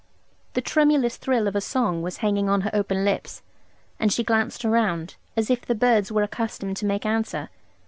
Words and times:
The 0.53 0.61
tremulous 0.61 1.15
thrill 1.17 1.47
of 1.47 1.53
her 1.53 1.61
song 1.61 2.01
was 2.01 2.17
hanging 2.25 2.49
on 2.49 2.61
her 2.61 2.71
open 2.73 3.05
lips; 3.05 3.43
and 3.99 4.11
she 4.11 4.23
glanced 4.23 4.65
around, 4.65 5.13
as 5.37 5.51
if 5.51 5.63
the 5.63 5.75
birds 5.75 6.11
were 6.11 6.23
accustomed 6.23 6.77
to 6.77 6.87
make 6.87 7.05
answer. 7.05 7.49